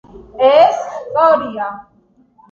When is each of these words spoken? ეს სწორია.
ეს 0.45 0.79
სწორია. 0.93 1.67